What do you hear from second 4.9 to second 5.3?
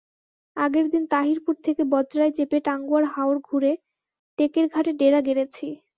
ডেরা